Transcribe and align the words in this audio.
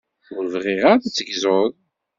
Ur 0.35 0.45
bɣiɣ 0.53 0.83
ara 0.93 0.97
ad 1.07 1.11
tegzuḍ. 1.15 1.71